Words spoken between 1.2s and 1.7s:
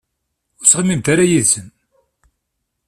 yid-sen.